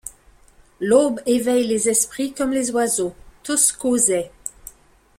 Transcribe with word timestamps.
L’aube 0.79 1.21
éveille 1.27 1.67
les 1.67 1.87
esprits 1.87 2.33
comme 2.33 2.49
les 2.53 2.71
oiseaux; 2.71 3.13
tous 3.43 3.71
causaient. 3.71 4.31